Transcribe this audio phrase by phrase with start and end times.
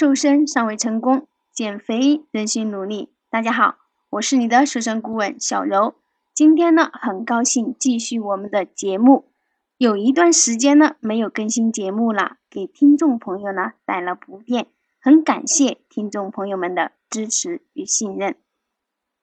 [0.00, 3.12] 瘦身尚未成功，减肥仍需努力。
[3.28, 3.76] 大家好，
[4.08, 5.94] 我是你的瘦身顾问小柔。
[6.32, 9.30] 今天呢，很高兴继续我们的节目。
[9.76, 14.68] 有一段时间呢，没有更新节目了，给听众朋友呢带了不便，
[15.02, 18.36] 很感谢听众朋友们的支持与信任。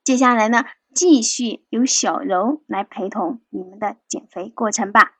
[0.03, 0.63] 接下来呢，
[0.93, 5.13] 继续由小柔来陪同你们的减肥过程吧。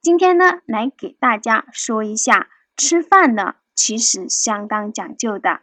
[0.00, 5.60] 今天呢，来给大家说一下吃饭呢，其实相当讲究的。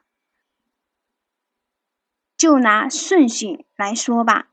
[2.35, 4.47] 就拿顺序来说吧，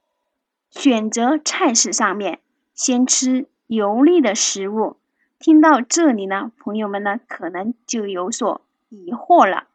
[0.68, 2.40] 选择菜式上面，
[2.74, 4.98] 先吃油腻的食物。
[5.38, 9.68] 听到这里呢，朋友们呢可能就有所疑惑了：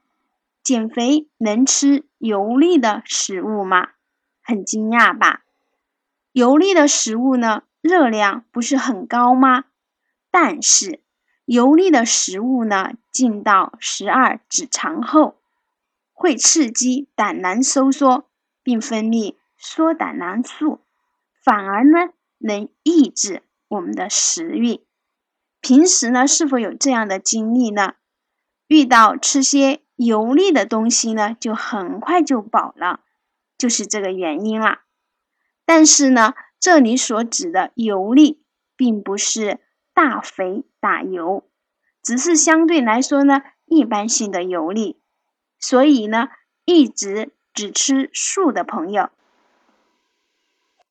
[0.62, 3.90] 减肥能吃油腻的食物吗？
[4.44, 5.42] 很惊讶吧？
[6.32, 9.64] 油腻的食物呢，热量不是很高吗？
[10.30, 11.02] 但是，
[11.50, 15.40] 油腻的食物呢，进到十二指肠后，
[16.14, 18.30] 会刺激胆囊收缩，
[18.62, 20.80] 并分泌缩胆囊素，
[21.44, 24.82] 反而呢，能抑制我们的食欲。
[25.60, 27.96] 平时呢，是否有这样的经历呢？
[28.68, 33.00] 遇到吃些油腻的东西呢，就很快就饱了，
[33.58, 34.84] 就是这个原因啦。
[35.66, 38.40] 但是呢，这里所指的油腻，
[38.78, 39.60] 并不是。
[39.94, 41.44] 大肥大油，
[42.02, 44.98] 只是相对来说呢，一般性的油腻。
[45.60, 46.30] 所以呢，
[46.64, 49.10] 一直只吃素的朋友，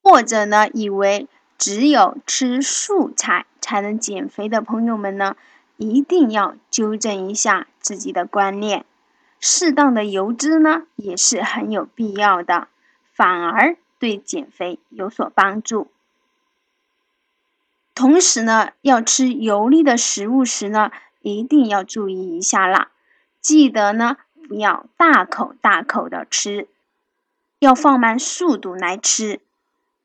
[0.02, 5.36] 或者呢，以为只有吃素菜才能减肥的朋友们呢，
[5.78, 8.84] 一定要纠正一下自己的观念。
[9.40, 12.68] 适当的油脂呢，也是很有必要的，
[13.12, 15.88] 反而对减肥有所帮助。
[17.98, 22.92] 同时呢，要吃油腻的食物时呢，一定要注意一下啦。
[23.40, 26.68] 记得呢，不要大口大口的吃，
[27.58, 29.40] 要放慢速度来吃。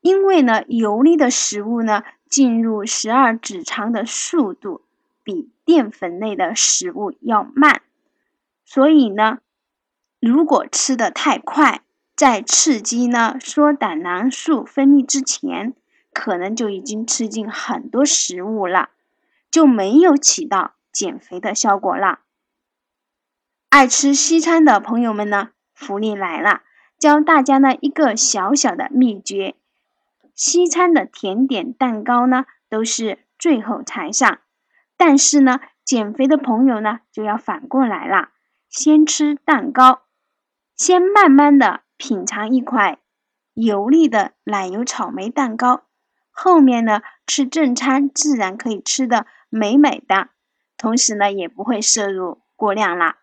[0.00, 4.80] 因为呢，油腻的食物呢，进入十二指肠的速度
[5.22, 7.80] 比淀粉类的食物要慢。
[8.64, 9.38] 所以呢，
[10.18, 11.80] 如果吃的太快，
[12.16, 15.74] 在刺激呢缩胆囊素分泌之前。
[16.14, 18.90] 可能就已经吃进很多食物了，
[19.50, 22.20] 就没有起到减肥的效果了。
[23.68, 26.62] 爱吃西餐的朋友们呢，福利来了，
[26.96, 29.56] 教大家呢一个小小的秘诀：
[30.36, 34.38] 西餐的甜点蛋糕呢都是最后才上，
[34.96, 38.28] 但是呢减肥的朋友呢就要反过来了，
[38.68, 40.02] 先吃蛋糕，
[40.76, 43.00] 先慢慢的品尝一块
[43.54, 45.82] 油腻的奶油草莓蛋糕。
[46.36, 50.28] 后面呢，吃正餐自然可以吃的美美的，
[50.76, 53.18] 同时呢，也不会摄入过量啦。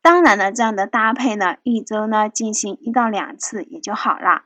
[0.00, 4.44] 当然了，这样的搭配呢，一周呢进行一到两次也就好了。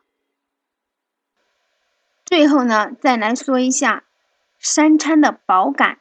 [2.24, 4.02] 最后呢，再来说一下
[4.58, 5.98] 三餐的饱感。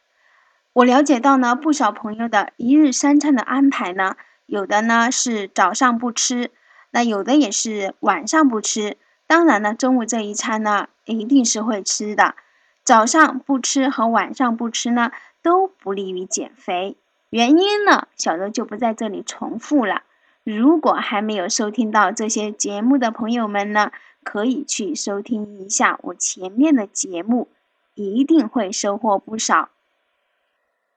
[0.74, 4.16] 我了解到呢，不少朋友的一日三餐的安排呢，
[4.48, 6.52] 有的呢是早上不吃，
[6.90, 8.98] 那有的也是晚上不吃。
[9.30, 12.34] 当然了，中午这一餐呢，一定是会吃的。
[12.84, 15.12] 早上不吃和晚上不吃呢，
[15.44, 16.98] 都不利于减肥。
[17.30, 20.02] 原因呢，小柔就不在这里重复了。
[20.44, 23.92] 如果还没有收听到这些节目的朋友们呢，
[24.24, 27.50] 可以去收听一下我前面的节目，
[27.94, 29.70] 一定会收获不少。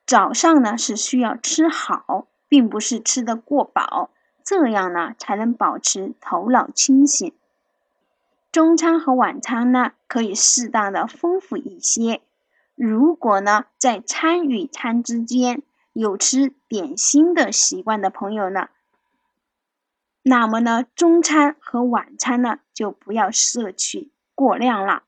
[0.06, 4.08] 早上呢是需要吃好，并不是吃得过饱，
[4.42, 7.30] 这样呢才能保持头脑清醒。
[8.52, 12.20] 中餐和晚餐呢，可以适当的丰富一些。
[12.74, 15.62] 如果呢，在餐与餐之间
[15.94, 18.68] 有吃点心的习惯的朋友呢，
[20.22, 25.04] 那么呢，中餐和晚餐呢，就不要摄取过量了。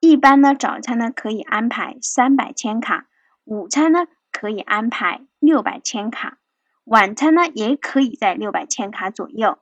[0.00, 3.06] 一般呢，早餐呢可以安排三百千卡，
[3.44, 4.00] 午餐呢
[4.30, 6.36] 可以安排六百千卡，
[6.84, 9.58] 晚餐呢也可以在六百千卡左右。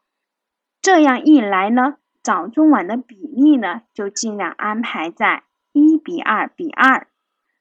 [0.83, 1.99] 这样一来呢。
[2.27, 7.07] 早中晚的比例呢，就尽量安排在一比二比二。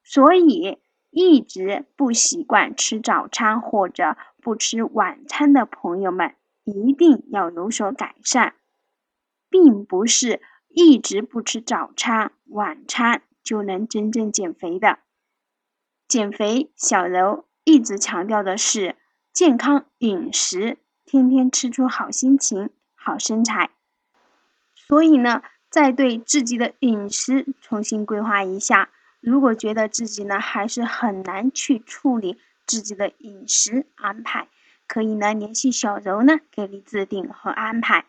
[0.04, 0.80] 所以，
[1.12, 6.34] 一直不习惯吃早餐或者不吃晚餐的朋友们，
[6.64, 8.56] 一定要有所改善，
[9.52, 14.98] 并不是一直不吃早餐、晚餐就能真正减肥的。
[16.08, 18.96] 减肥，小柔一直强调的是
[19.32, 23.70] 健康饮食，天天吃出好心情、好身材。
[24.88, 28.90] 所以呢，再对自己的饮食重新规划一下。
[29.20, 32.38] 如果觉得自己呢还是很难去处理
[32.68, 34.48] 自己的饮食安排，
[34.88, 38.06] 可以呢联系小柔呢给你制定和安排。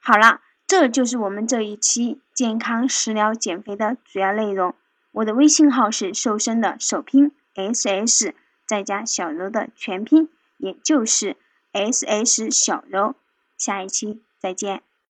[0.00, 4.74] 好了，这就是我们这一期健康食疗减肥的主要内容。
[5.12, 8.34] 我的微信号是瘦身的首拼 S S
[8.66, 11.36] 再加小柔的全拼，也就是
[11.70, 13.14] S S 小柔。
[13.56, 14.82] 下一期再见。